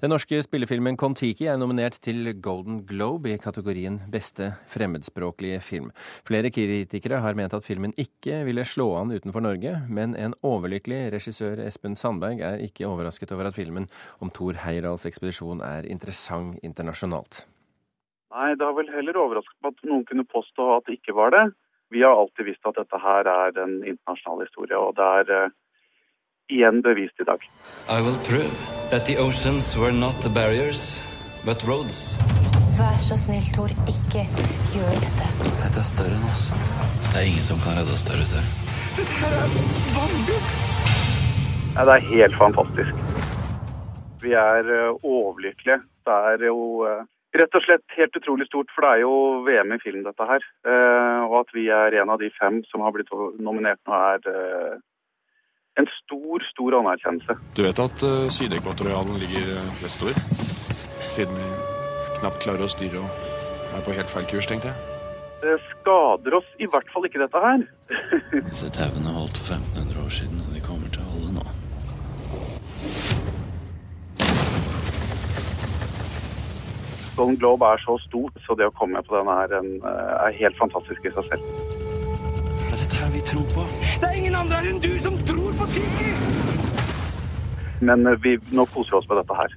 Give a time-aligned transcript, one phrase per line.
[0.00, 5.90] Den norske spillefilmen Kon-Tiki er nominert til Golden Globe i kategorien beste fremmedspråklige film.
[6.24, 11.02] Flere kritikere har ment at filmen ikke ville slå an utenfor Norge, men en overlykkelig
[11.12, 13.90] regissør Espen Sandberg er ikke overrasket over at filmen
[14.24, 17.44] om Thor Heyerdahls ekspedisjon er interessant internasjonalt.
[18.32, 21.36] Nei, det har vel heller overrasket meg at noen kunne påstå at det ikke var
[21.36, 21.44] det.
[21.92, 25.56] Vi har alltid visst at dette her er en internasjonal historie, og det er uh,
[26.48, 27.50] igjen bevist i dag.
[27.92, 31.00] I will prove that the oceans were not barriers,
[31.44, 32.18] but roads.
[32.78, 34.24] Vær så snill, Tor, ikke
[34.74, 35.28] gjør dette.
[35.44, 36.42] Dette er større enn oss.
[37.12, 38.42] Det er ingen som kan redde oss der ute.
[38.96, 39.54] Dette her er
[39.94, 40.50] vanvidd!
[41.76, 43.06] Ja, det er helt fantastisk.
[44.24, 45.78] Vi er uh, overlykkelige.
[46.10, 47.06] Det er jo uh,
[47.38, 49.14] rett og slett helt utrolig stort, for det er jo
[49.46, 50.46] VM i film, dette her.
[50.66, 54.80] Uh, og at vi er en av de fem som har blitt nominert nå, er
[55.78, 57.36] en stor, stor anerkjennelse.
[57.54, 60.16] Du vet at uh, Sydekvatorialen ligger uh, vestover?
[61.06, 61.50] Siden vi
[62.20, 64.96] knapt klarer å styre og er på helt feil kurs, tenkte jeg.
[65.40, 67.62] Det skader oss i hvert fall ikke, dette her.
[68.50, 71.46] Disse tauene holdt for 1500 år siden, og de kommer til å holde nå.
[77.16, 80.36] Golden Globe er så stort, så det å komme på denne her en, uh, er
[80.42, 81.42] helt fantastisk i seg selv.
[81.70, 83.66] Det er dette her vi tror på.
[84.30, 86.10] Er ingen andre enn du som tror på Tiki!
[87.82, 89.50] Men eh, vi, nå koser vi oss med dette her.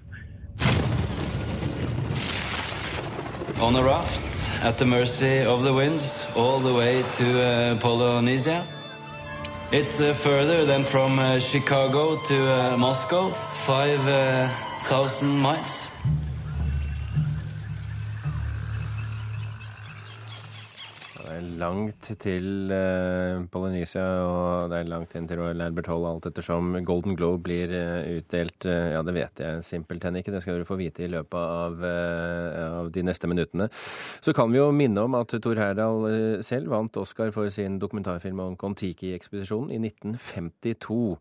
[3.61, 8.63] On a raft at the mercy of the winds all the way to uh, Polynesia.
[9.71, 13.29] It's uh, further than from uh, Chicago to uh, Moscow,
[13.69, 15.37] 5,000
[21.33, 26.05] uh, er langt til uh, Polynesia, og det er langt inn til Royal Albert Hall
[26.07, 28.67] alt ettersom Golden Globe blir uh, utdelt.
[28.67, 30.33] Uh, ja, det vet jeg simpelthen ikke.
[30.33, 33.69] Det skal dere få vite i løpet av, av, de neste minuttene.
[34.23, 38.41] Så kan vi jo minne om at Thor Heyerdahl selv vant Oscar for sin dokumentarfilm
[38.43, 41.17] om Kon-Tiki-ekspedisjonen i 1952.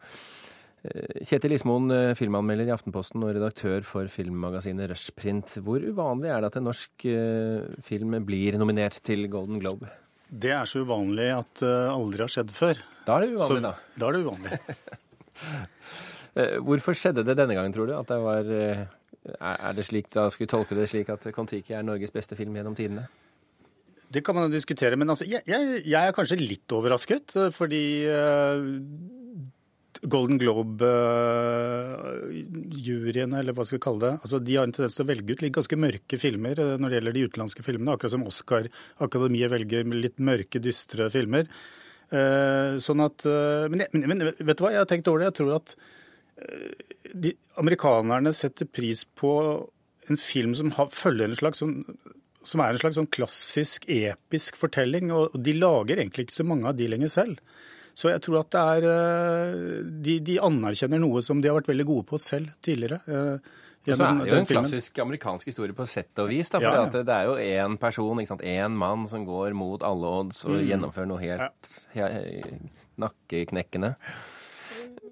[0.82, 5.52] Kjetil Ismoen, filmanmelder i Aftenposten og redaktør for filmmagasinet Rushprint.
[5.62, 7.06] Hvor uvanlig er det at en norsk
[7.86, 9.92] film blir nominert til Golden Globe?
[10.26, 12.82] Det er så uvanlig at det aldri har skjedd før.
[13.06, 13.72] Da er det uvanlig, så, da.
[14.00, 14.58] Da er det uvanlig.
[16.32, 17.92] Eh, hvorfor skjedde det denne gangen, tror du?
[17.92, 18.86] At det var eh,
[19.36, 22.56] Er det slik, da skulle vi tolke det slik at Kon-Tiki er Norges beste film
[22.56, 23.04] gjennom tidene?
[24.08, 27.36] Det kan man diskutere, men altså, jeg, jeg, jeg, er kanskje litt overrasket.
[27.36, 27.82] Eh, fordi
[30.02, 35.10] Golden Globe-juryene, eller hva skal vi kalle det, altså de har en tendens til å
[35.12, 37.92] velge ut litt ganske mørke filmer eh, når det gjelder de utenlandske filmene.
[37.94, 41.44] Akkurat som Oscar-akademiet velger litt mørke, dystre filmer.
[42.10, 45.30] Eh, sånn at, eh, men, men, vet du hva, jeg har tenkt over det.
[45.30, 45.68] Jeg tror at
[47.14, 47.30] de,
[47.62, 49.30] amerikanerne setter pris på
[50.10, 51.78] en film som har, følger en slags sånn
[52.42, 55.14] som er en slags sånn klassisk, episk fortelling.
[55.14, 57.36] Og de lager egentlig ikke så mange av de lenger selv.
[57.94, 61.70] Så jeg tror at det er eh, de, de, anerkjenner noe som de har vært
[61.72, 63.02] veldig gode på selv tidligere.
[63.06, 66.52] Eh, og så er det jo en klassisk amerikansk historie på sett og vis.
[66.54, 67.02] Da, for ja, ja.
[67.02, 70.68] Det er jo én person, én mann, som går mot alle odds og mm.
[70.70, 72.10] gjennomfører noe helt ja.
[73.02, 73.96] nakkeknekkende.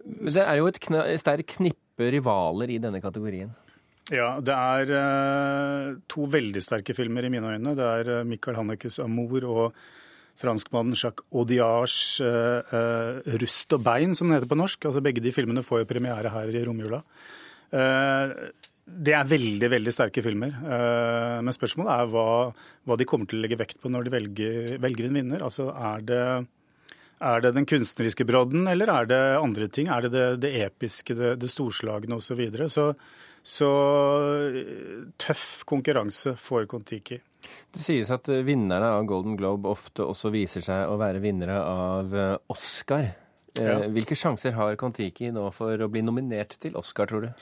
[0.06, 3.50] Men det er jo et kn sterkt knippe rivaler i denne kategorien.
[4.10, 7.74] Ja, det er uh, to veldig sterke filmer i mine øyne.
[7.78, 9.76] Det er uh, Michael Hannekes 'Amour' og
[10.40, 14.88] franskmannen Jacques Audiage uh, uh, 'Rust og bein', som den heter på norsk.
[14.88, 17.02] Altså Begge de filmene får jo premiere her i romjula.
[17.70, 18.50] Uh,
[18.90, 20.50] det er veldig veldig sterke filmer.
[21.46, 22.24] Men spørsmålet er hva,
[22.82, 25.44] hva, de kommer til å legge vekt på når de velger, velger en vinner.
[25.46, 26.24] Altså er det,
[27.30, 29.92] er det den kunstneriske brodden, eller er det andre ting?
[29.94, 32.42] Er det det, det episke, det, det storslagne osv.?
[32.66, 32.90] Så, så
[33.46, 33.70] Så
[35.22, 37.20] tøff konkurranse for Kon-Tiki.
[37.70, 41.58] Det sies at eh, vinnerne av Golden Globe ofte også viser seg å være vinnere
[41.62, 43.10] av eh, Oscar.
[43.56, 43.78] Eh, ja.
[43.92, 47.32] Hvilke sjanser har Kon-Tiki nå for å bli nominert til Oscar, tror du?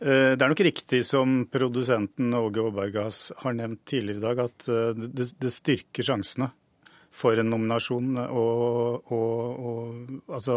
[0.00, 4.64] Det er nok riktig som produsenten Åge Aabergas har nevnt tidligere i dag, at
[4.96, 6.48] det, det styrker sjansene
[7.12, 8.16] for en nominasjon.
[8.22, 10.56] Og, og, og altså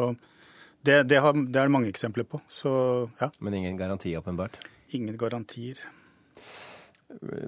[0.79, 2.39] det, det, har, det, er det mange eksempler på.
[2.47, 2.71] Så,
[3.19, 3.29] ja.
[3.43, 4.61] Men ingen garanti, åpenbart?
[4.95, 5.83] Ingen garantier.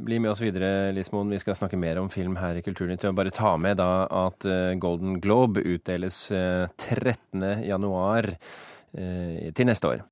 [0.06, 1.32] Bli med oss videre, Lismoen.
[1.34, 3.04] Vi skal snakke mer om film her i Kulturnytt.
[3.04, 7.44] Jeg bare ta med da at eh, Golden Globe utdeles 13.
[7.44, 10.04] Eh, januar eh, til neste år.